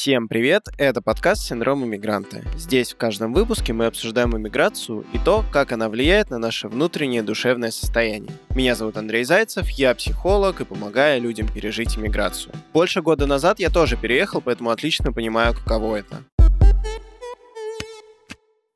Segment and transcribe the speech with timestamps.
[0.00, 0.68] Всем привет!
[0.78, 2.40] Это подкаст «Синдром иммигранта».
[2.56, 7.22] Здесь в каждом выпуске мы обсуждаем иммиграцию и то, как она влияет на наше внутреннее
[7.22, 8.32] душевное состояние.
[8.54, 12.54] Меня зовут Андрей Зайцев, я психолог и помогаю людям пережить иммиграцию.
[12.72, 16.22] Больше года назад я тоже переехал, поэтому отлично понимаю, каково это.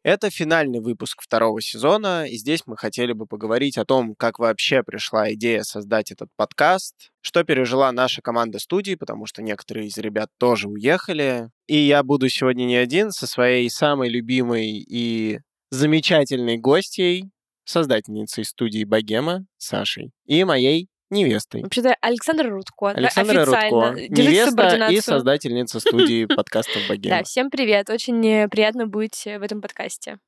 [0.04, 4.82] Это финальный выпуск второго сезона, и здесь мы хотели бы поговорить о том, как вообще
[4.82, 10.28] пришла идея создать этот подкаст, что пережила наша команда студии, потому что некоторые из ребят
[10.36, 11.48] тоже уехали.
[11.66, 15.40] И я буду сегодня не один со своей самой любимой и
[15.70, 17.30] замечательной гостьей,
[17.64, 21.62] создательницей студии Богема Сашей и моей невестой.
[21.62, 22.90] Вообще-то Александра Рудко.
[22.90, 23.90] Александра официально.
[23.92, 27.18] Рудко, Держите невеста и создательница студии подкастов Богема.
[27.18, 27.88] Да, всем привет.
[27.90, 30.18] Очень э, приятно быть э, в этом подкасте.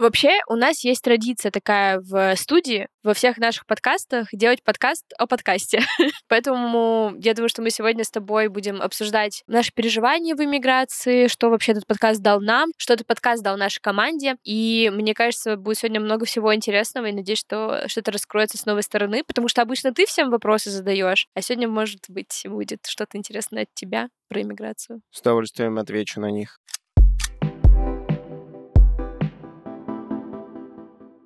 [0.00, 5.26] Вообще, у нас есть традиция такая в студии, во всех наших подкастах, делать подкаст о
[5.26, 5.82] подкасте.
[6.26, 11.50] Поэтому я думаю, что мы сегодня с тобой будем обсуждать наши переживания в иммиграции, что
[11.50, 14.36] вообще этот подкаст дал нам, что этот подкаст дал нашей команде.
[14.42, 18.82] И мне кажется, будет сегодня много всего интересного, и надеюсь, что что-то раскроется с новой
[18.82, 23.64] стороны, потому что обычно ты всем вопросы задаешь, а сегодня, может быть, будет что-то интересное
[23.64, 25.02] от тебя про иммиграцию.
[25.10, 26.59] С удовольствием отвечу на них.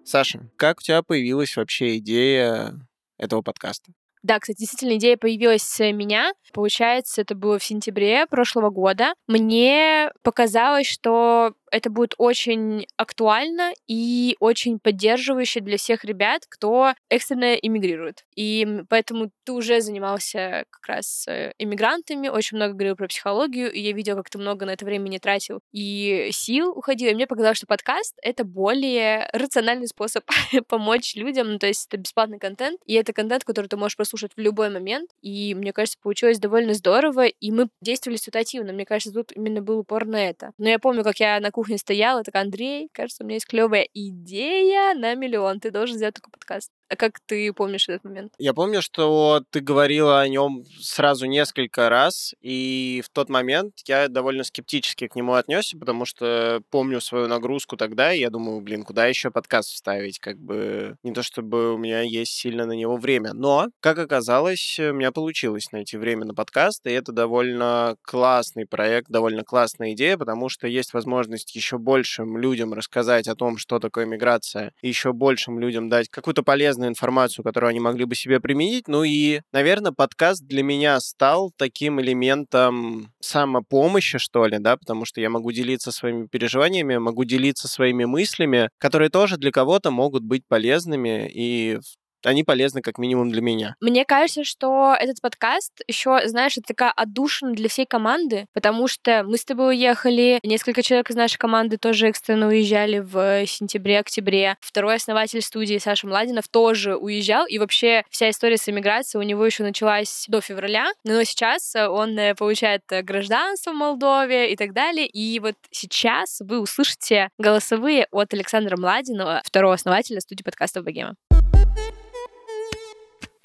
[0.05, 2.75] Саша, как у тебя появилась вообще идея
[3.17, 3.93] этого подкаста?
[4.25, 6.33] Да, кстати, действительно, идея появилась с меня.
[6.55, 9.13] Получается, это было в сентябре прошлого года.
[9.29, 17.55] Мне показалось, что это будет очень актуально и очень поддерживающе для всех ребят, кто экстренно
[17.55, 18.25] иммигрирует.
[18.37, 23.81] И поэтому ты уже занимался как раз э, иммигрантами, очень много говорил про психологию, и
[23.81, 27.11] я видела, как ты много на это времени тратил и сил уходил.
[27.11, 30.25] И мне показалось, что подкаст— это более рациональный способ
[30.69, 31.51] помочь людям.
[31.51, 34.71] Ну, то есть это бесплатный контент, и это контент, который ты можешь прослушать в любой
[34.71, 35.11] момент.
[35.21, 38.73] И мне кажется, получилось довольно здорово, и мы действовали ситуативно.
[38.73, 40.53] Мне кажется, тут именно был упор на это.
[40.59, 43.89] Но я помню, как я на кухне стояла, такая, Андрей, кажется, у меня есть клевая
[43.95, 46.71] идея на миллион, ты должен сделать такой подкаст.
[46.89, 48.33] А как ты помнишь этот момент?
[48.39, 54.09] Я помню, что ты говорила о нем сразу несколько раз, и в тот момент я
[54.09, 58.85] довольно скептически к нему отнесся, потому что помню свою нагрузку тогда, и я думаю, блин,
[58.85, 60.19] куда еще подкаст вставить?
[60.19, 63.33] Как бы не то чтобы у меня есть сильно на него время.
[63.33, 69.09] Но, как оказалось, у меня получилось найти время на подкаст, и это довольно классный проект,
[69.11, 74.05] довольно классная идея, потому что есть возможность еще большим людям рассказать о том, что такое
[74.05, 78.89] миграция, еще большим людям дать какую-то полезную информацию, которую они могли бы себе применить.
[78.89, 85.21] Ну и, наверное, подкаст для меня стал таким элементом самопомощи, что ли, да, потому что
[85.21, 90.43] я могу делиться своими переживаниями, могу делиться своими мыслями, которые тоже для кого-то могут быть
[90.49, 91.79] полезными и
[92.27, 93.77] они полезны как минимум для меня.
[93.81, 99.25] Мне кажется, что этот подкаст еще, знаешь, это такая отдушина для всей команды, потому что
[99.25, 104.57] мы с тобой уехали, несколько человек из нашей команды тоже экстренно уезжали в сентябре-октябре.
[104.61, 109.45] Второй основатель студии Саша Младинов тоже уезжал, и вообще вся история с эмиграцией у него
[109.45, 115.07] еще началась до февраля, но сейчас он э, получает гражданство в Молдове и так далее.
[115.07, 121.15] И вот сейчас вы услышите голосовые от Александра Младинова, второго основателя студии подкастов «Богема».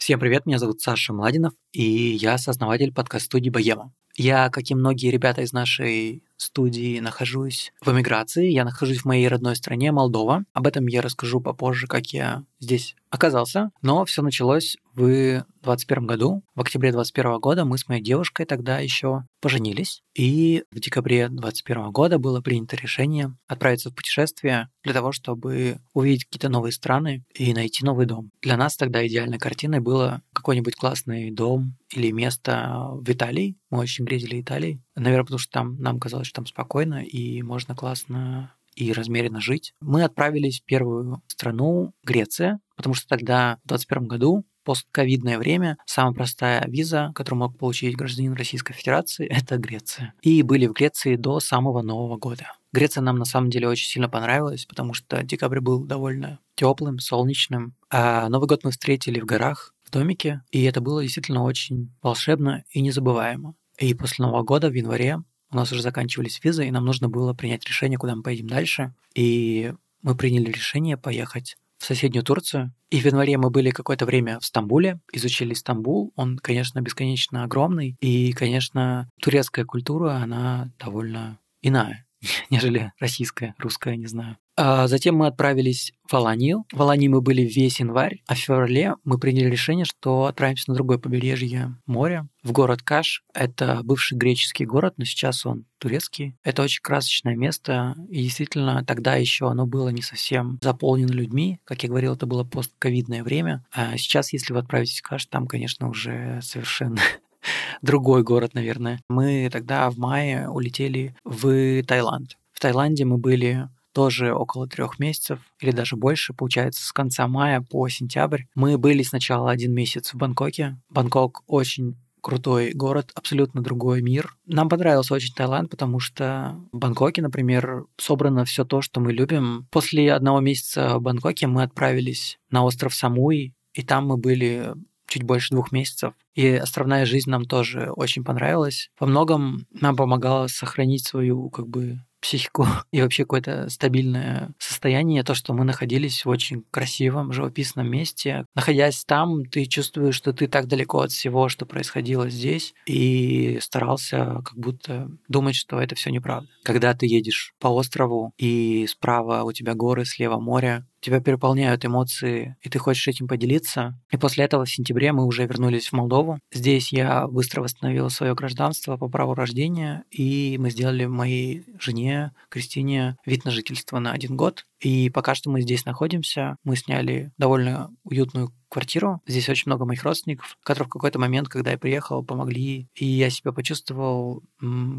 [0.10, 3.94] Всем привет, меня зовут Саша Младинов, и я сооснователь подкаст-студии «Богема».
[4.20, 8.50] Я, как и многие ребята из нашей студии, нахожусь в эмиграции.
[8.50, 10.44] Я нахожусь в моей родной стране Молдова.
[10.52, 13.72] Об этом я расскажу попозже, как я здесь оказался.
[13.82, 16.44] Но все началось в 2021 году.
[16.54, 20.02] В октябре 2021 года мы с моей девушкой тогда еще поженились.
[20.16, 26.26] И в декабре 2021 года было принято решение отправиться в путешествие для того, чтобы увидеть
[26.26, 28.32] какие-то новые страны и найти новый дом.
[28.42, 33.58] Для нас тогда идеальной картиной было какой-нибудь классный дом или место в Италии.
[33.70, 34.82] Мы очень грезили Италией.
[34.96, 39.74] Наверное, потому что там нам казалось, что там спокойно и можно классно и размеренно жить.
[39.82, 46.14] Мы отправились в первую страну, Греция, потому что тогда, в 2021 году, постковидное время, самая
[46.14, 50.14] простая виза, которую мог получить гражданин Российской Федерации, это Греция.
[50.22, 52.54] И были в Греции до самого Нового года.
[52.72, 57.74] Греция нам на самом деле очень сильно понравилась, потому что декабрь был довольно теплым, солнечным.
[57.90, 62.64] А Новый год мы встретили в горах, в домике, и это было действительно очень волшебно
[62.72, 63.56] и незабываемо.
[63.80, 65.18] И после Нового года в январе
[65.52, 68.94] у нас уже заканчивались визы, и нам нужно было принять решение, куда мы поедем дальше.
[69.16, 72.74] И мы приняли решение поехать в соседнюю Турцию.
[72.90, 76.12] И в январе мы были какое-то время в Стамбуле, изучили Стамбул.
[76.16, 77.96] Он, конечно, бесконечно огромный.
[78.02, 82.06] И, конечно, турецкая культура, она довольно иная,
[82.50, 84.38] нежели российская, русская, не знаю.
[84.62, 86.66] А затем мы отправились в Аланию.
[86.74, 90.76] В Алании мы были весь январь, а в феврале мы приняли решение, что отправимся на
[90.76, 93.24] другое побережье моря, в город Каш.
[93.34, 96.36] Это бывший греческий город, но сейчас он турецкий.
[96.44, 101.62] Это очень красочное место, и действительно тогда еще оно было не совсем заполнено людьми.
[101.64, 103.64] Как я говорил, это было постковидное время.
[103.72, 107.00] А сейчас, если вы отправитесь в Каш, там, конечно, уже совершенно
[107.82, 109.00] другой город, наверное.
[109.08, 112.38] Мы тогда в мае улетели в Таиланд.
[112.52, 113.70] В Таиланде мы были
[114.00, 118.44] тоже около трех месяцев или даже больше, получается, с конца мая по сентябрь.
[118.56, 120.78] Мы были сначала один месяц в Бангкоке.
[120.90, 124.38] Бангкок очень крутой город, абсолютно другой мир.
[124.46, 129.68] Нам понравился очень Таиланд, потому что в Бангкоке, например, собрано все то, что мы любим.
[129.70, 134.76] После одного месяца в Бангкоке мы отправились на остров Самуи, и там мы были
[135.10, 136.14] чуть больше двух месяцев.
[136.36, 138.92] И островная жизнь нам тоже очень понравилась.
[138.98, 145.34] Во многом нам помогало сохранить свою как бы психику и вообще какое-то стабильное состояние, то,
[145.34, 148.46] что мы находились в очень красивом, живописном месте.
[148.56, 154.42] Находясь там, ты чувствуешь, что ты так далеко от всего, что происходило здесь, и старался
[154.46, 156.50] как будто думать, что это все неправда.
[156.64, 162.56] Когда ты едешь по острову, и справа у тебя горы, слева море, тебя переполняют эмоции,
[162.62, 164.00] и ты хочешь этим поделиться.
[164.12, 166.40] И после этого в сентябре мы уже вернулись в Молдову.
[166.52, 173.18] Здесь я быстро восстановил свое гражданство по праву рождения, и мы сделали моей жене Кристине
[173.26, 174.66] вид на жительство на один год.
[174.80, 176.56] И пока что мы здесь находимся.
[176.64, 179.22] Мы сняли довольно уютную квартиру.
[179.28, 182.88] Здесь очень много моих родственников, которые в какой-то момент, когда я приехал, помогли.
[182.96, 184.44] И я себя почувствовал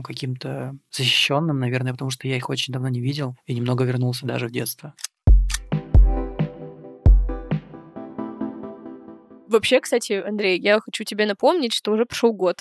[0.04, 4.48] каким-то защищенным, наверное, потому что я их очень давно не видел и немного вернулся даже
[4.48, 4.94] в детство.
[9.50, 12.58] Вообще, кстати, Андрей, я хочу тебе напомнить, что уже прошел год.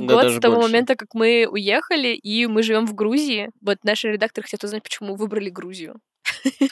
[0.00, 3.50] год с того момента, как мы уехали, и мы живем в Грузии.
[3.60, 6.00] Вот наши редакторы хотят узнать, почему выбрали Грузию.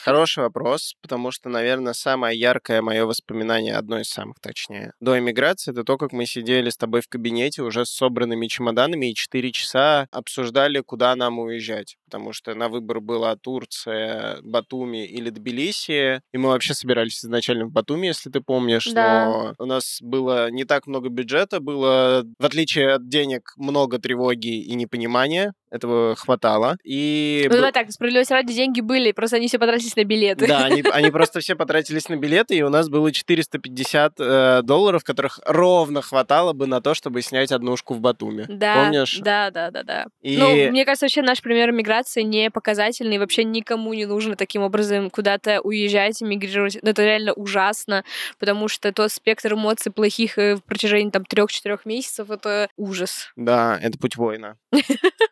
[0.00, 5.72] Хороший вопрос, потому что, наверное, самое яркое мое воспоминание, одно из самых точнее, до эмиграции,
[5.72, 9.52] это то, как мы сидели с тобой в кабинете уже с собранными чемоданами и 4
[9.52, 11.96] часа обсуждали, куда нам уезжать.
[12.06, 16.20] Потому что на выбор была Турция, Батуми или Тбилиси.
[16.32, 18.86] И мы вообще собирались изначально в Батуми, если ты помнишь.
[18.92, 19.26] Да.
[19.26, 24.62] Но у нас было не так много бюджета, было, в отличие от денег, много тревоги
[24.62, 26.76] и непонимания этого хватало.
[26.84, 27.46] И...
[27.50, 30.46] Ну, давай так, справедливости ради деньги были, просто они все потратились на билеты.
[30.46, 35.02] Да, они, они просто все потратились на билеты, и у нас было 450 э, долларов,
[35.02, 38.44] которых ровно хватало бы на то, чтобы снять однушку в Батуме.
[38.48, 39.18] Да, Помнишь?
[39.20, 40.06] Да, да, да, да.
[40.20, 40.36] И...
[40.36, 45.08] Ну, мне кажется, вообще наш пример миграции не показательный, вообще никому не нужно таким образом
[45.08, 46.78] куда-то уезжать, мигрировать.
[46.82, 48.04] Ну, это реально ужасно,
[48.38, 53.32] потому что тот спектр эмоций плохих э, в протяжении там трех-четырех месяцев— это ужас.
[53.36, 54.58] Да, это путь воина.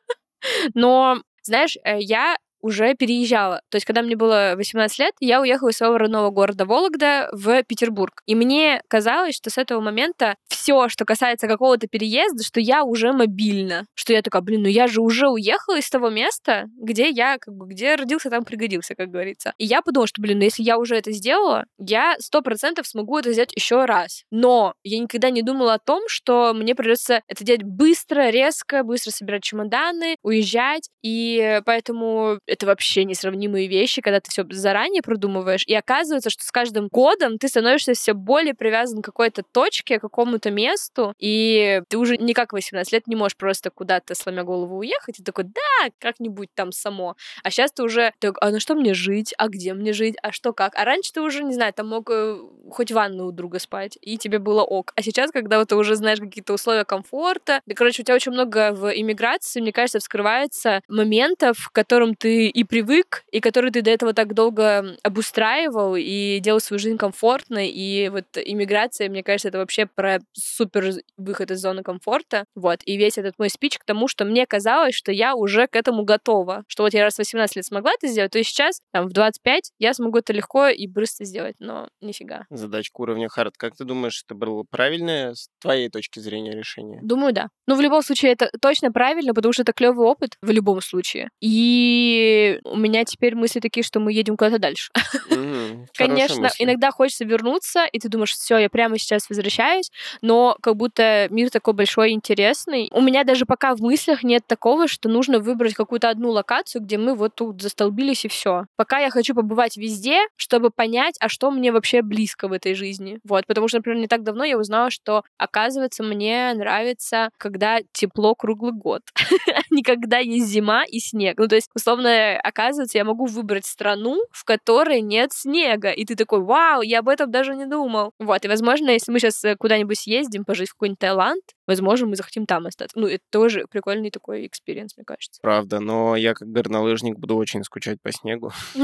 [0.74, 3.62] Но, знаешь, э, я уже переезжала.
[3.70, 7.62] То есть, когда мне было 18 лет, я уехала из своего родного города Вологда в
[7.64, 8.22] Петербург.
[8.26, 13.12] И мне казалось, что с этого момента все, что касается какого-то переезда, что я уже
[13.12, 13.86] мобильна.
[13.94, 17.54] Что я такая, блин, ну я же уже уехала из того места, где я, как
[17.54, 19.54] бы, где родился, там пригодился, как говорится.
[19.58, 23.18] И я подумала, что, блин, ну если я уже это сделала, я сто процентов смогу
[23.18, 24.24] это сделать еще раз.
[24.30, 29.10] Но я никогда не думала о том, что мне придется это делать быстро, резко, быстро
[29.10, 30.88] собирать чемоданы, уезжать.
[31.02, 36.50] И поэтому это вообще несравнимые вещи, когда ты все заранее продумываешь, и оказывается, что с
[36.50, 41.96] каждым годом ты становишься все более привязан к какой-то точке, к какому-то месту, и ты
[41.96, 45.90] уже не как 18 лет не можешь просто куда-то, сломя голову, уехать, и такой, да,
[45.98, 47.16] как-нибудь там само.
[47.42, 50.32] А сейчас ты уже, так, а на что мне жить, а где мне жить, а
[50.32, 50.74] что как?
[50.76, 52.38] А раньше ты уже, не знаю, там мог э,
[52.70, 54.92] хоть ванну у друга спать, и тебе было ок.
[54.96, 58.32] А сейчас, когда вот ты уже знаешь какие-то условия комфорта, да, короче, у тебя очень
[58.32, 63.82] много в иммиграции, мне кажется, вскрывается моментов, к которым ты и привык, и который ты
[63.82, 67.68] до этого так долго обустраивал и делал свою жизнь комфортной.
[67.68, 72.44] И вот иммиграция, мне кажется, это вообще про супер выход из зоны комфорта.
[72.54, 72.80] Вот.
[72.84, 76.04] И весь этот мой спич к тому, что мне казалось, что я уже к этому
[76.04, 76.64] готова.
[76.66, 79.12] Что вот я раз в 18 лет смогла это сделать, то и сейчас, там, в
[79.12, 81.56] 25 я смогу это легко и быстро сделать.
[81.58, 82.46] Но нифига.
[82.50, 83.56] Задачка уровня хард.
[83.56, 87.00] Как ты думаешь, это было правильное с твоей точки зрения решение?
[87.02, 87.48] Думаю, да.
[87.66, 91.30] Ну, в любом случае, это точно правильно, потому что это клевый опыт в любом случае.
[91.40, 92.29] И
[92.64, 94.90] у меня теперь мысли такие, что мы едем куда-то дальше.
[95.94, 99.90] Конечно, иногда хочется вернуться, и ты думаешь, все, я прямо сейчас возвращаюсь,
[100.22, 102.88] но как будто мир такой большой и интересный.
[102.92, 106.98] У меня даже пока в мыслях нет такого, что нужно выбрать какую-то одну локацию, где
[106.98, 108.66] мы вот тут застолбились и все.
[108.76, 113.18] Пока я хочу побывать везде, чтобы понять, а что мне вообще близко в этой жизни.
[113.24, 118.34] Вот, потому что, например, не так давно я узнала, что, оказывается, мне нравится, когда тепло
[118.34, 119.02] круглый год,
[119.54, 121.38] а не когда есть зима и снег.
[121.38, 122.08] Ну, то есть, условно,
[122.42, 125.90] оказывается, я могу выбрать страну, в которой нет снега.
[125.90, 128.12] И ты такой, вау, я об этом даже не думал.
[128.18, 132.16] Вот, и, возможно, если мы сейчас э, куда-нибудь съездим, пожить в какой-нибудь Таиланд, возможно, мы
[132.16, 132.98] захотим там остаться.
[132.98, 135.40] Ну, это тоже прикольный такой experience, мне кажется.
[135.42, 138.52] Правда, но я как горнолыжник буду очень скучать по снегу.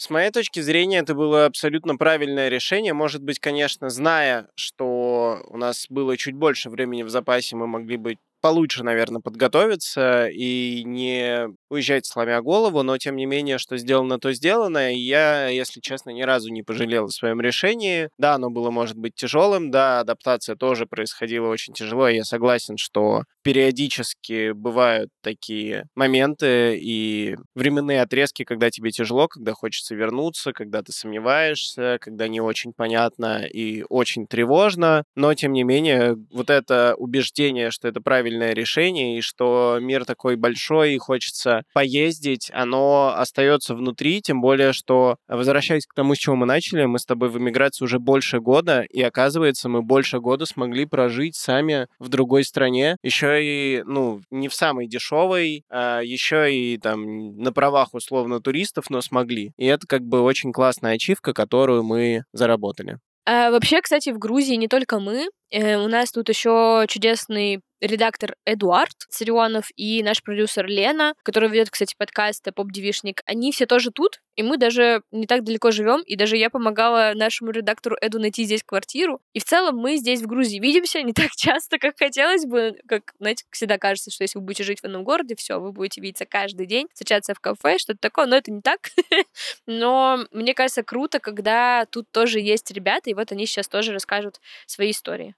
[0.00, 2.94] С моей точки зрения, это было абсолютно правильное решение.
[2.94, 7.98] Может быть, конечно, зная, что у нас было чуть больше времени в запасе, мы могли
[7.98, 14.18] бы получше, наверное, подготовиться и не уезжать сломя голову, но тем не менее, что сделано,
[14.18, 14.92] то сделано.
[14.94, 18.08] И я, если честно, ни разу не пожалел о своем решении.
[18.18, 22.08] Да, оно было, может быть, тяжелым, да, адаптация тоже происходила очень тяжело.
[22.08, 29.52] И я согласен, что периодически бывают такие моменты и временные отрезки, когда тебе тяжело, когда
[29.52, 35.04] хочется вернуться, когда ты сомневаешься, когда не очень понятно и очень тревожно.
[35.14, 40.04] Но, тем не менее, вот это убеждение, что это правильно правильное решение, и что мир
[40.04, 46.18] такой большой, и хочется поездить, оно остается внутри, тем более, что, возвращаясь к тому, с
[46.18, 50.20] чего мы начали, мы с тобой в эмиграции уже больше года, и оказывается, мы больше
[50.20, 56.00] года смогли прожить сами в другой стране, еще и, ну, не в самой дешевой, а
[56.00, 59.52] еще и там на правах условно туристов, но смогли.
[59.56, 62.98] И это как бы очень классная ачивка, которую мы заработали.
[63.26, 65.28] А, вообще, кстати, в Грузии не только мы.
[65.50, 71.70] Э, у нас тут еще чудесный редактор Эдуард Царионов и наш продюсер Лена, который ведет,
[71.70, 76.16] кстати, подкаст «Поп-девишник», они все тоже тут, и мы даже не так далеко живем, и
[76.16, 79.20] даже я помогала нашему редактору Эду найти здесь квартиру.
[79.32, 82.76] И в целом мы здесь, в Грузии, видимся не так часто, как хотелось бы.
[82.86, 86.00] Как, знаете, всегда кажется, что если вы будете жить в одном городе, все, вы будете
[86.00, 88.90] видеться каждый день, встречаться в кафе, что-то такое, но это не так.
[89.66, 94.40] Но мне кажется, круто, когда тут тоже есть ребята, и вот они сейчас тоже расскажут
[94.66, 95.34] свои истории.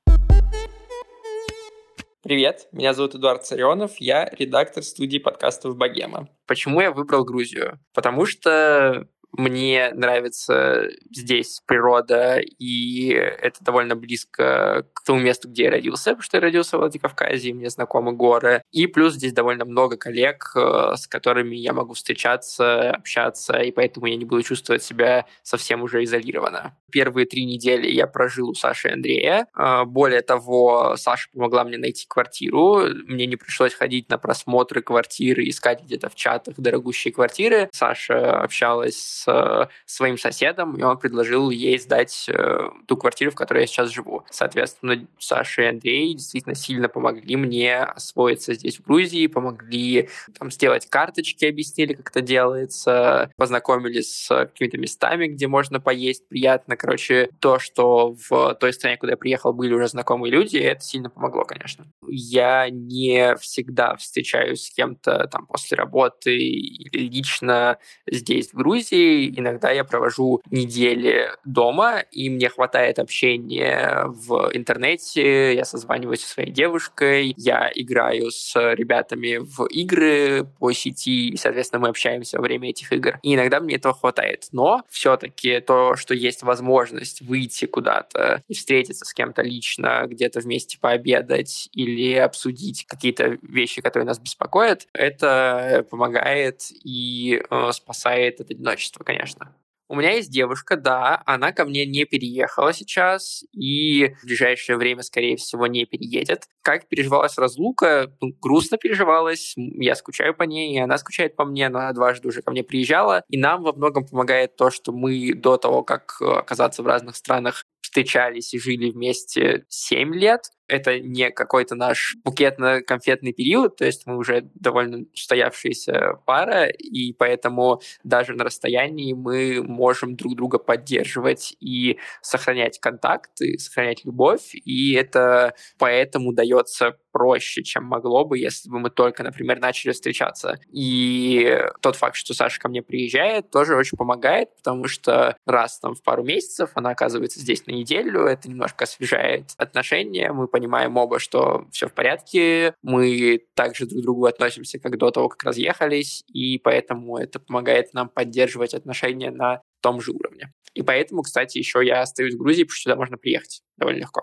[2.22, 6.28] Привет, меня зовут Эдуард Царенов, я редактор студии подкастов «Богема».
[6.46, 7.80] Почему я выбрал Грузию?
[7.94, 15.70] Потому что мне нравится здесь природа, и это довольно близко к тому месту, где я
[15.70, 18.62] родился, потому что я родился в Владикавказе, мне знакомы горы.
[18.70, 24.06] И плюс здесь довольно много коллег, э, с которыми я могу встречаться, общаться, и поэтому
[24.06, 26.76] я не буду чувствовать себя совсем уже изолированно.
[26.90, 29.46] Первые три недели я прожил у Саши и Андрея.
[29.56, 32.82] Э, более того, Саша помогла мне найти квартиру.
[33.06, 37.70] Мне не пришлось ходить на просмотры квартиры, искать где-то в чатах дорогущие квартиры.
[37.72, 43.60] Саша общалась с своим соседом, и он предложил ей сдать э, ту квартиру, в которой
[43.60, 44.24] я сейчас живу.
[44.30, 50.86] Соответственно, Саша и Андрей действительно сильно помогли мне освоиться здесь, в Грузии, помогли там сделать
[50.86, 56.76] карточки, объяснили, как это делается, познакомили с какими-то местами, где можно поесть приятно.
[56.76, 61.10] Короче, то, что в той стране, куда я приехал, были уже знакомые люди, это сильно
[61.10, 61.84] помогло, конечно.
[62.06, 69.70] Я не всегда встречаюсь с кем-то там после работы или лично здесь, в Грузии, иногда
[69.70, 77.34] я провожу недели дома, и мне хватает общения в интернете, я созваниваюсь со своей девушкой,
[77.36, 82.92] я играю с ребятами в игры по сети, и, соответственно, мы общаемся во время этих
[82.92, 83.18] игр.
[83.22, 84.48] И иногда мне этого хватает.
[84.52, 90.78] Но все-таки то, что есть возможность выйти куда-то и встретиться с кем-то лично, где-то вместе
[90.78, 99.01] пообедать или обсудить какие-то вещи, которые нас беспокоят, это помогает и э, спасает от одиночества,
[99.04, 99.54] конечно.
[99.92, 105.02] У меня есть девушка, да, она ко мне не переехала сейчас и в ближайшее время,
[105.02, 106.44] скорее всего, не переедет.
[106.62, 108.10] Как переживалась разлука?
[108.22, 112.40] Ну, грустно переживалась, я скучаю по ней, и она скучает по мне, она дважды уже
[112.40, 116.82] ко мне приезжала, и нам во многом помогает то, что мы до того, как оказаться
[116.82, 120.42] в разных странах, встречались и жили вместе 7 лет.
[120.68, 127.82] Это не какой-то наш букетно-конфетный период, то есть мы уже довольно устоявшаяся пара, и поэтому
[128.04, 134.94] даже на расстоянии мы можем друг друга поддерживать и сохранять контакт, и сохранять любовь, и
[134.94, 140.58] это поэтому дается проще, чем могло бы, если бы мы только, например, начали встречаться.
[140.72, 145.94] И тот факт, что Саша ко мне приезжает, тоже очень помогает, потому что раз там
[145.94, 151.18] в пару месяцев она оказывается здесь на неделю, это немножко освежает отношения, мы понимаем оба,
[151.18, 156.24] что все в порядке, мы также друг к другу относимся, как до того, как разъехались,
[156.28, 160.52] и поэтому это помогает нам поддерживать отношения на том же уровне.
[160.74, 164.22] И поэтому, кстати, еще я остаюсь в Грузии, потому что сюда можно приехать довольно легко.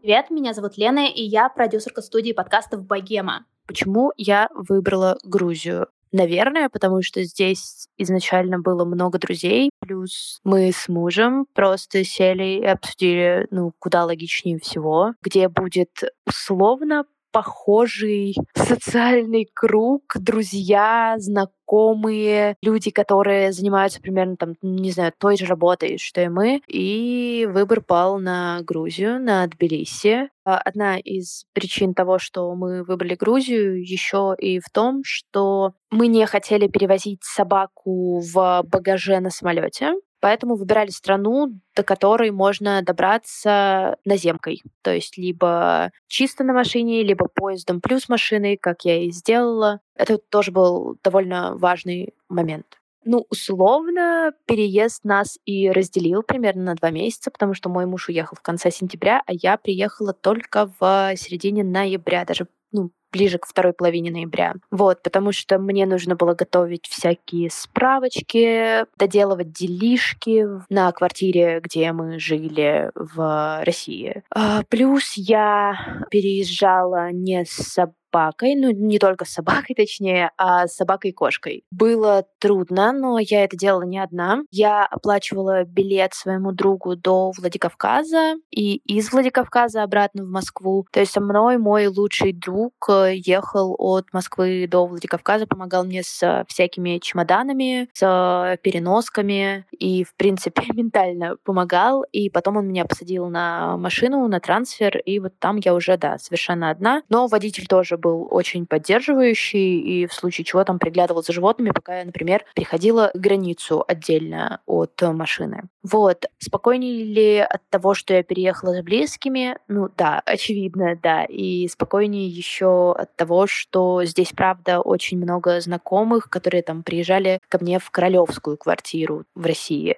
[0.00, 3.44] Привет, меня зовут Лена, и я продюсерка студии подкастов «Богема».
[3.66, 5.88] Почему я выбрала Грузию?
[6.12, 12.64] Наверное, потому что здесь изначально было много друзей, плюс мы с мужем просто сели и
[12.64, 15.90] обсудили, ну, куда логичнее всего, где будет
[16.24, 17.04] условно
[17.36, 25.98] похожий социальный круг, друзья, знакомые, люди, которые занимаются примерно там, не знаю, той же работой,
[25.98, 26.62] что и мы.
[26.66, 30.30] И выбор пал на Грузию, на Тбилиси.
[30.46, 36.06] А, одна из причин того, что мы выбрали Грузию, еще и в том, что мы
[36.06, 39.92] не хотели перевозить собаку в багаже на самолете.
[40.26, 44.60] Поэтому выбирали страну, до которой можно добраться наземкой.
[44.82, 49.78] То есть либо чисто на машине, либо поездом плюс машиной, как я и сделала.
[49.94, 52.66] Это тоже был довольно важный момент.
[53.04, 58.36] Ну, условно, переезд нас и разделил примерно на два месяца, потому что мой муж уехал
[58.36, 63.72] в конце сентября, а я приехала только в середине ноября, даже ну, ближе к второй
[63.72, 64.54] половине ноября.
[64.70, 72.18] Вот, потому что мне нужно было готовить всякие справочки, доделывать делишки на квартире, где мы
[72.18, 74.22] жили в России.
[74.30, 80.76] А, плюс я переезжала не с собакой, ну не только с собакой, точнее, а с
[80.76, 81.64] собакой и кошкой.
[81.70, 84.42] Было трудно, но я это делала не одна.
[84.50, 90.86] Я оплачивала билет своему другу до Владикавказа и из Владикавказа обратно в Москву.
[90.92, 96.02] То есть со мной мой лучший друг э, ехал от Москвы до Владикавказа, помогал мне
[96.02, 102.04] с всякими чемоданами, с переносками и, в принципе, ментально помогал.
[102.12, 106.18] И потом он меня посадил на машину, на трансфер, и вот там я уже, да,
[106.18, 107.02] совершенно одна.
[107.08, 111.98] Но водитель тоже был очень поддерживающий и в случае чего там приглядывал за животными, пока
[111.98, 115.68] я, например, переходила границу отдельно от машины.
[115.82, 116.24] Вот.
[116.38, 119.56] Спокойнее ли от того, что я переехала с близкими?
[119.68, 121.24] Ну да, очевидно, да.
[121.24, 127.58] И спокойнее еще от того, что здесь, правда, очень много знакомых, которые там приезжали ко
[127.60, 129.96] мне в королевскую квартиру в России.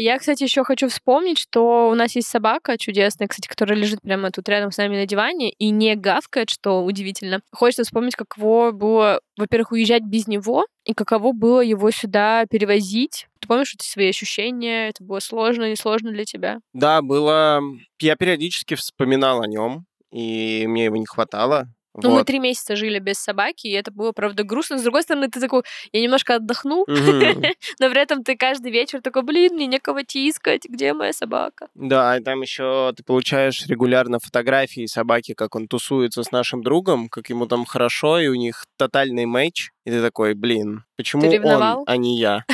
[0.00, 4.30] Я, кстати, еще хочу вспомнить, что у нас есть собака чудесная, кстати, которая лежит прямо
[4.30, 7.40] тут рядом с нами на диване и не гавкает, что удивительно.
[7.52, 13.26] Хочется вспомнить, каково было, во-первых, уезжать без него, и каково было его сюда перевозить.
[13.40, 14.90] Ты помнишь эти свои ощущения?
[14.90, 16.60] Это было сложно, не сложно для тебя?
[16.72, 17.60] Да, было...
[18.00, 21.66] Я периодически вспоминал о нем, и мне его не хватало.
[22.02, 22.18] Ну, вот.
[22.18, 24.78] мы три месяца жили без собаки, и это было, правда, грустно.
[24.78, 29.22] С другой стороны, ты такой, я немножко отдохнул, но при этом ты каждый вечер такой,
[29.22, 31.68] блин, мне некого тискать, где моя собака?
[31.74, 37.08] Да, и там еще ты получаешь регулярно фотографии собаки, как он тусуется с нашим другом,
[37.08, 41.84] как ему там хорошо, и у них тотальный матч, и ты такой, блин, почему он,
[41.86, 42.44] а не я?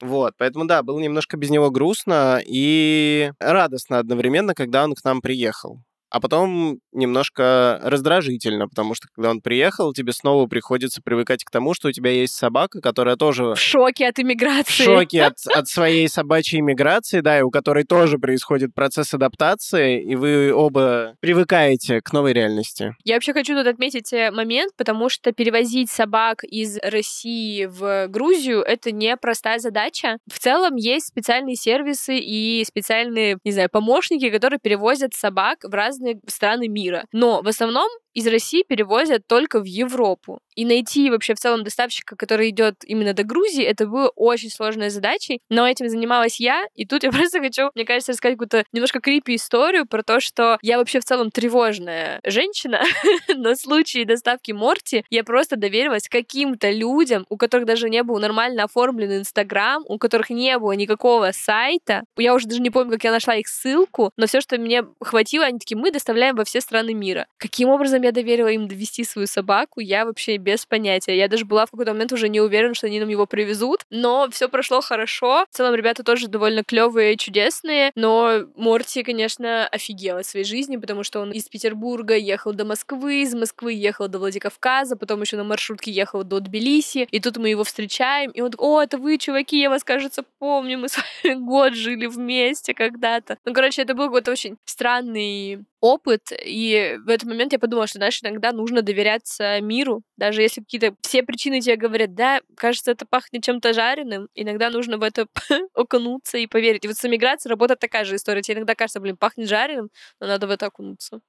[0.00, 5.20] Вот, поэтому да, было немножко без него грустно и радостно одновременно, когда он к нам
[5.20, 11.50] приехал а потом немножко раздражительно, потому что когда он приехал, тебе снова приходится привыкать к
[11.50, 13.54] тому, что у тебя есть собака, которая тоже...
[13.54, 14.82] В шоке от иммиграции.
[14.82, 20.02] В шоке от, от своей собачьей иммиграции, да, и у которой тоже происходит процесс адаптации,
[20.02, 22.94] и вы оба привыкаете к новой реальности.
[23.04, 28.62] Я вообще хочу тут отметить э, момент, потому что перевозить собак из России в Грузию—
[28.66, 30.18] это непростая задача.
[30.30, 35.99] В целом есть специальные сервисы и специальные, не знаю, помощники, которые перевозят собак в разные
[36.00, 37.04] разные страны мира.
[37.12, 40.40] Но в основном из России перевозят только в Европу.
[40.56, 44.90] И найти вообще в целом доставщика, который идет именно до Грузии, это было очень сложной
[44.90, 45.40] задачей.
[45.48, 49.36] Но этим занималась я, и тут я просто хочу, мне кажется, рассказать какую-то немножко крипи
[49.36, 52.82] историю про то, что я вообще в целом тревожная женщина,
[53.34, 58.18] но в случае доставки Морти я просто доверилась каким-то людям, у которых даже не был
[58.18, 62.04] нормально оформлен Инстаграм, у которых не было никакого сайта.
[62.16, 65.46] Я уже даже не помню, как я нашла их ссылку, но все, что мне хватило,
[65.46, 67.26] они такие, мы доставляем во все страны мира.
[67.38, 71.16] Каким образом я доверила им довести свою собаку, я вообще без понятия.
[71.16, 74.28] Я даже была в какой-то момент уже не уверена, что они нам его привезут, но
[74.30, 75.46] все прошло хорошо.
[75.50, 81.02] В целом ребята тоже довольно клевые, чудесные, но Морти, конечно, офигел от своей жизни, потому
[81.02, 85.44] что он из Петербурга ехал до Москвы, из Москвы ехал до Владикавказа, потом еще на
[85.44, 89.18] маршрутке ехал до Тбилиси, и тут мы его встречаем, и он такой, о, это вы,
[89.18, 93.38] чуваки, я вас, кажется, помню, мы с вами год жили вместе когда-то.
[93.44, 97.98] Ну, короче, это был какой-то очень странный опыт, и в этот момент я подумала, что,
[97.98, 103.06] знаешь, иногда нужно доверяться миру, даже если какие-то все причины тебе говорят, да, кажется, это
[103.06, 105.26] пахнет чем-то жареным, иногда нужно в это
[105.74, 106.84] окунуться и поверить.
[106.84, 108.42] И вот с эмиграцией работает такая же история.
[108.42, 109.90] Тебе иногда кажется, блин, пахнет жареным,
[110.20, 111.20] но надо в это окунуться.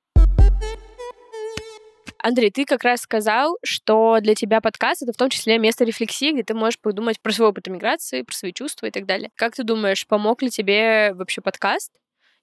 [2.23, 6.31] Андрей, ты как раз сказал, что для тебя подкаст— это в том числе место рефлексии,
[6.31, 9.31] где ты можешь подумать про свой опыт миграции, про свои чувства и так далее.
[9.35, 11.91] Как ты думаешь, помог ли тебе вообще подкаст?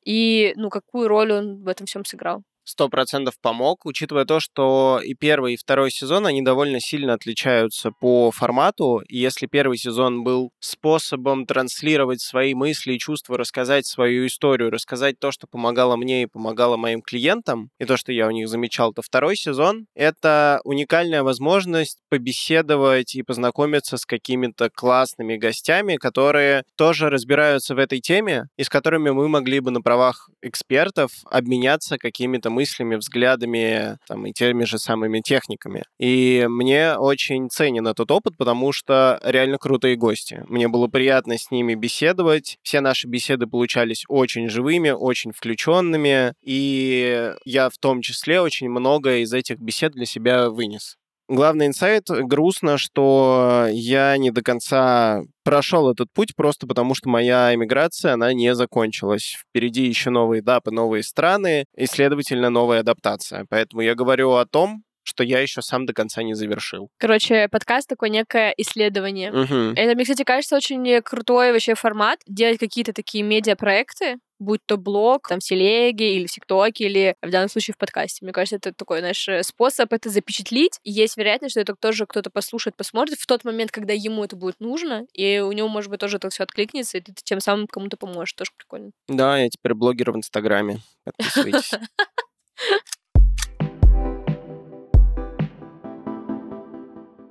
[0.09, 2.43] И, ну, какую роль он в этом всем сыграл?
[2.69, 7.91] Сто процентов помог, учитывая то, что и первый, и второй сезон, они довольно сильно отличаются
[7.99, 9.03] по формату.
[9.09, 15.19] И если первый сезон был способом транслировать свои мысли и чувства, рассказать свою историю, рассказать
[15.19, 18.93] то, что помогало мне и помогало моим клиентам, и то, что я у них замечал,
[18.93, 27.09] то второй сезон— это уникальная возможность побеседовать и познакомиться с какими-то классными гостями, которые тоже
[27.09, 32.51] разбираются в этой теме, и с которыми мы могли бы на правах экспертов обменяться какими-то
[32.59, 35.85] мыслями, взглядами там, и теми же самыми техниками.
[36.01, 40.45] И мне очень ценен этот опыт, потому что реально крутые гости.
[40.49, 42.59] Мне было приятно с ними беседовать.
[42.63, 46.33] Все наши беседы получались очень живыми, очень включенными.
[46.43, 50.97] И я в том числе очень много из этих бесед для себя вынес.
[51.29, 57.55] Главный инсайт— грустно, что я не до конца прошел этот путь просто потому, что моя
[57.55, 59.37] эмиграция, она не закончилась.
[59.39, 63.45] Впереди еще новые этапы, новые страны и, следовательно, новая адаптация.
[63.51, 66.89] Поэтому я говорю о том, что я еще сам до конца не завершил.
[66.99, 69.31] Короче, подкаст такое некое исследование.
[69.31, 69.73] Угу.
[69.75, 75.29] Это, мне, кстати, кажется, очень крутой вообще формат делать какие-то такие медиапроекты, будь то блог,
[75.29, 78.25] там, в телеге или в ТикТоке, или в данном случае в подкасте.
[78.25, 80.79] Мне кажется, это такой наш э, способ это запечатлить.
[80.85, 84.37] И есть вероятность, что это тоже кто-то послушает, посмотрит в тот момент, когда ему это
[84.37, 87.67] будет нужно, и у него, может быть, тоже это все откликнется, и ты тем самым
[87.67, 88.35] кому-то поможешь.
[88.35, 88.91] Тоже прикольно.
[89.09, 90.81] Да, я теперь блогер в Инстаграме.
[91.05, 91.73] Подписывайтесь.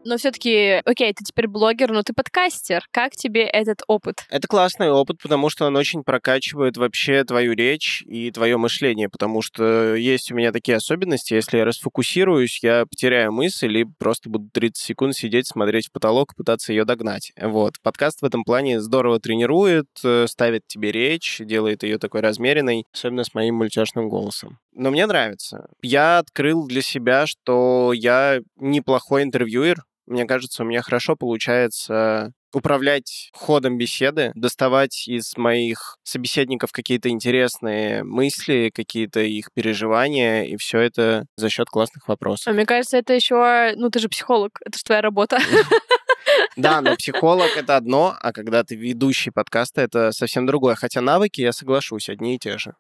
[0.08, 2.82] Но все-таки, окей, ты теперь блогер, но ты подкастер.
[2.92, 4.24] Как тебе этот опыт?
[4.30, 9.42] Это классный опыт, потому что он очень прокачивает вообще твою речь и твое мышление, потому
[9.42, 11.34] что есть у меня такие особенности.
[11.34, 16.36] Если я расфокусируюсь, я потеряю мысль и просто буду 30 секунд сидеть, смотреть в потолок,
[16.38, 17.34] пытаться ее догнать.
[17.38, 17.74] Вот.
[17.84, 23.26] Подкаст в этом плане здорово тренирует, э, ставит тебе речь, делает ее такой размеренной, особенно
[23.26, 24.58] с моим мультяшным голосом.
[24.74, 25.68] Но мне нравится.
[25.82, 33.30] Я открыл для себя, что я неплохой интервьюер, мне кажется, у меня хорошо получается управлять
[33.34, 41.26] ходом беседы, доставать из моих собеседников какие-то интересные мысли, какие-то их переживания, и все это
[41.36, 42.48] за счет классных вопросов.
[42.48, 45.40] А мне кажется, это еще, ну ты же психолог, это же твоя работа.
[46.56, 50.76] Да, но психолог— это одно, а когда ты ведущий подкаста, это совсем другое.
[50.76, 52.76] Хотя навыки, я соглашусь, одни и те же.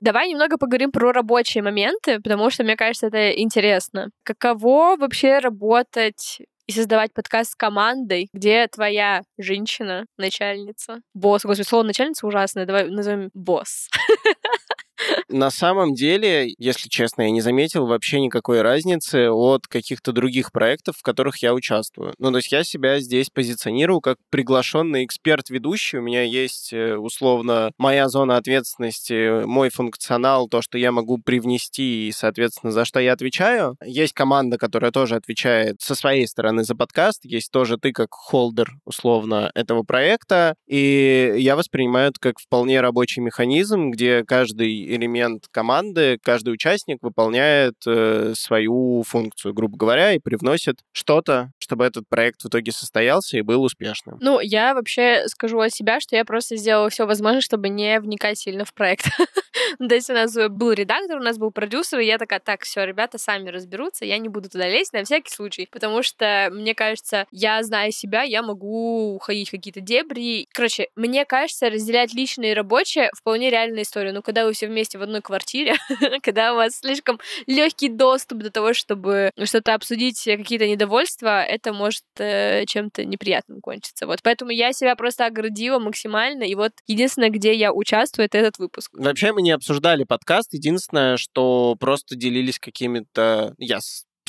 [0.00, 4.10] Давай немного поговорим про рабочие моменты, потому что, мне кажется, это интересно.
[4.22, 11.84] Каково вообще работать и создавать подкаст с командой, где твоя женщина, начальница, босс, господи, слово
[11.84, 13.88] начальница ужасное, давай назовем босс.
[15.28, 20.96] На самом деле, если честно, я не заметил вообще никакой разницы от каких-то других проектов,
[20.98, 22.14] в которых я участвую.
[22.18, 25.98] Ну, то есть я себя здесь позиционирую как приглашенный эксперт-ведущий.
[25.98, 32.08] У меня есть, э, условно, моя зона ответственности, мой функционал, то, что я могу привнести
[32.08, 33.76] и, соответственно, за что я отвечаю.
[33.84, 37.24] Есть команда, которая тоже отвечает со своей стороны за подкаст.
[37.24, 40.54] Есть тоже ты как холдер, условно, этого проекта.
[40.66, 47.74] И я воспринимаю это как вполне рабочий механизм, где каждый элемент команды, каждый участник выполняет
[47.86, 53.42] э, свою функцию, грубо говоря, и привносит что-то, чтобы этот проект в итоге состоялся и
[53.42, 54.16] был успешным.
[54.22, 58.38] Ну, я вообще скажу от себя, что я просто сделала все возможное, чтобы не вникать
[58.38, 59.04] сильно в проект.
[59.78, 62.84] То есть у нас был редактор, у нас был продюсер, и я такая, так, все,
[62.84, 67.26] ребята сами разберутся, я не буду туда лезть на всякий случай, потому что, мне кажется,
[67.30, 70.46] я знаю себя, я могу уходить в какие-то дебри.
[70.54, 74.12] Короче, мне кажется, разделять личное и рабочее вполне реальная история.
[74.12, 75.74] Но когда вы все вместе в одной квартире,
[76.22, 82.04] когда у вас слишком легкий доступ до того, чтобы что-то обсудить, какие-то недовольства, это может
[82.18, 84.06] э, чем-то неприятным кончиться.
[84.06, 88.58] Вот поэтому я себя просто оградила максимально, и вот единственное, где я участвую, это этот
[88.58, 88.90] выпуск.
[88.94, 93.54] Вообще мы не обсуждали подкаст, единственное, что просто делились какими-то...
[93.58, 93.80] Я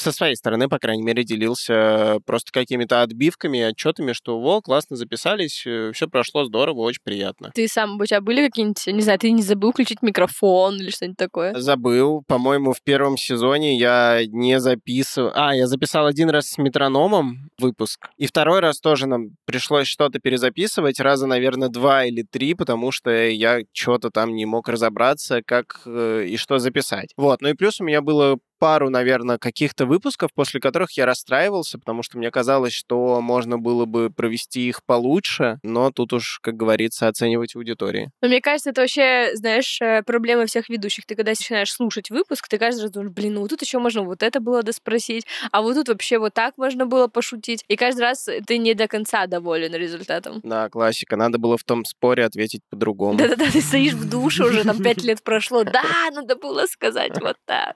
[0.02, 5.64] со своей стороны, по крайней мере, делился просто какими-то отбивками, отчетами, что, во, классно записались,
[5.66, 7.52] э, все прошло здорово, очень приятно.
[7.54, 11.18] Ты сам, у тебя были какие-нибудь, не знаю, ты не забыл включить микрофон или что-нибудь
[11.18, 11.54] такое?
[11.56, 12.24] Забыл.
[12.28, 15.32] По-моему, в первом сезоне я не записывал...
[15.36, 18.10] А, я записал один раз с метрономом выпуск.
[18.18, 23.12] И второй раз тоже нам пришлось что-то перезаписывать, раза, наверное, два или три, потому что
[23.12, 27.14] я что-то там не мог разобраться, как э, и что записать.
[27.18, 27.42] Вот.
[27.42, 32.04] Ну и плюс у меня было пару, наверное, каких-то выпусков, после которых я расстраивался, потому
[32.04, 37.08] что мне казалось, что можно было бы провести их получше, но тут уж, как говорится,
[37.08, 38.12] оценивать аудитории.
[38.22, 41.06] Но мне кажется, это вообще, знаешь, э, проблема всех ведущих.
[41.06, 44.04] Ты когда начинаешь слушать выпуск, ты каждый раз думаешь, блин, ну вот тут еще можно
[44.04, 47.64] вот это было доспросить, а вот тут вообще вот так можно было пошутить.
[47.68, 50.42] И каждый раз ты не до конца доволен результатом.
[50.44, 51.16] Да, классика.
[51.16, 53.18] Надо было в том споре ответить по-другому.
[53.18, 55.64] Да-да-да, ты стоишь в душе уже, там пять лет прошло.
[55.64, 57.76] Да, надо было сказать вот так.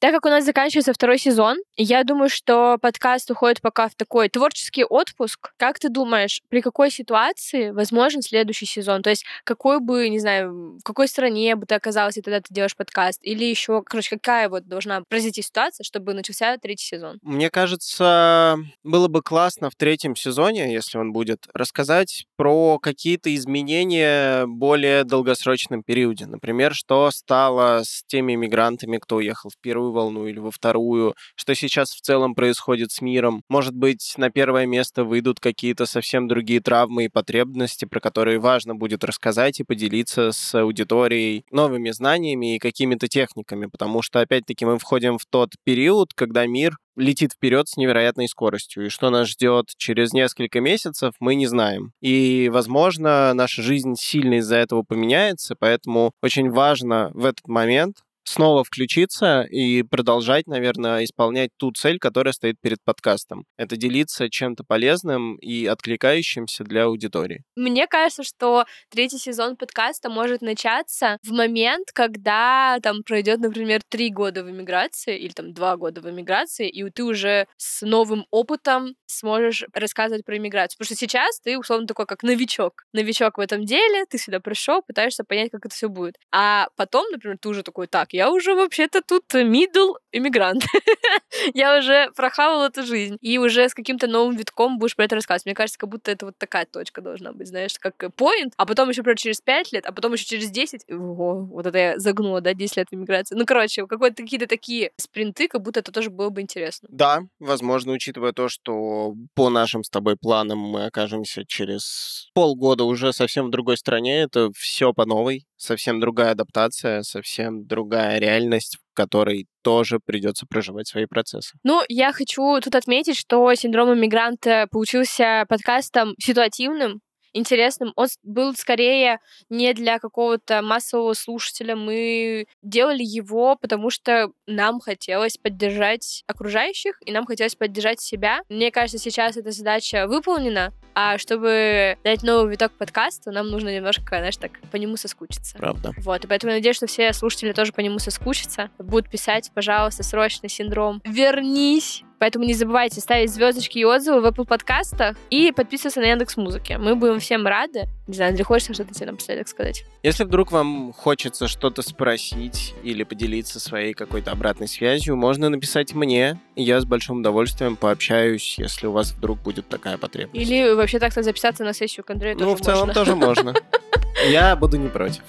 [0.00, 4.30] Так как у нас заканчивается второй сезон, я думаю, что подкаст уходит пока в такой
[4.30, 5.52] творческий отпуск.
[5.58, 9.02] Как ты думаешь, при какой ситуации возможен следующий сезон?
[9.02, 12.46] То есть какой бы, не знаю, в какой стране бы ты оказалась, и тогда ты
[12.48, 13.20] делаешь подкаст?
[13.22, 17.18] Или еще, короче, какая вот должна произойти ситуация, чтобы начался третий сезон?
[17.20, 24.46] Мне кажется, было бы классно в третьем сезоне, если он будет, рассказать про какие-то изменения
[24.46, 26.24] более долгосрочном периоде.
[26.24, 31.54] Например, что стало с теми мигрантами, кто уехал в первую волну или во вторую, что
[31.54, 33.42] сейчас в целом происходит с миром.
[33.48, 38.74] Может быть, на первое место выйдут какие-то совсем другие травмы и потребности, про которые важно
[38.74, 44.78] будет рассказать и поделиться с аудиторией новыми знаниями и какими-то техниками, потому что, опять-таки, мы
[44.78, 48.86] входим в тот период, когда мир летит вперед с невероятной скоростью.
[48.86, 51.92] И что нас ждет через несколько месяцев, мы не знаем.
[52.00, 58.64] И, возможно, наша жизнь сильно из-за этого поменяется, поэтому очень важно в этот момент снова
[58.64, 63.44] включиться и продолжать, наверное, исполнять ту цель, которая стоит перед подкастом.
[63.56, 67.44] Это делиться чем-то полезным и откликающимся для аудитории.
[67.56, 74.10] Мне кажется, что третий сезон подкаста может начаться в момент, когда там пройдет, например, три
[74.10, 78.94] года в эмиграции или там два года в эмиграции, и ты уже с новым опытом
[79.06, 80.78] сможешь рассказывать про иммиграцию.
[80.78, 82.84] Потому что сейчас ты, условно, такой как новичок.
[82.92, 86.16] Новичок в этом деле, ты сюда пришел, пытаешься понять, как это все будет.
[86.32, 90.64] А потом, например, ты уже такой, так, я уже вообще-то тут middle иммигрант.
[91.54, 93.16] я уже прохавал эту жизнь.
[93.20, 95.46] И уже с каким-то новым витком будешь про это рассказывать.
[95.46, 98.88] Мне кажется, как будто это вот такая точка должна быть, знаешь, как point, а потом
[98.88, 100.90] еще, например, через 5 лет, а потом еще через 10.
[100.90, 103.34] Ого, вот это я загнула, да, 10 лет в иммиграции.
[103.34, 106.88] Ну, короче, какие-то такие спринты, как будто это тоже было бы интересно.
[106.90, 113.12] Да, возможно, учитывая то, что по нашим с тобой планам мы окажемся через полгода уже
[113.12, 118.96] совсем в другой стране, это все по новой, совсем другая адаптация, совсем другая реальность, в
[118.96, 121.56] которой тоже придется проживать свои процессы.
[121.62, 127.00] Ну, я хочу тут отметить, что синдром иммигранта получился подкастом ситуативным,
[127.32, 127.92] интересным.
[127.96, 131.76] Он был скорее не для какого-то массового слушателя.
[131.76, 138.40] Мы делали его, потому что нам хотелось поддержать окружающих, и нам хотелось поддержать себя.
[138.48, 144.02] Мне кажется, сейчас эта задача выполнена, а чтобы дать новый виток подкасту, нам нужно немножко,
[144.18, 145.56] знаешь, так по нему соскучиться.
[145.56, 145.92] Правда.
[145.98, 148.70] Вот, и поэтому я надеюсь, что все слушатели тоже по нему соскучатся.
[148.78, 151.00] Будут писать, пожалуйста, срочный синдром.
[151.04, 152.04] Вернись!
[152.20, 156.76] Поэтому не забывайте ставить звездочки и отзывы в Apple подкастах и подписываться на Яндекс Музыки.
[156.78, 157.88] Мы будем всем рады.
[158.06, 159.84] Не знаю, Андрей, хочешь что-то тебе напоследок сказать?
[160.02, 166.38] Если вдруг вам хочется что-то спросить или поделиться своей какой-то обратной связью, можно написать мне,
[166.56, 170.46] я с большим удовольствием пообщаюсь, если у вас вдруг будет такая потребность.
[170.46, 172.94] Или вообще так-то записаться на сессию к Андрею Ну, в целом можно.
[172.94, 173.54] тоже можно.
[174.30, 175.22] Я буду не против.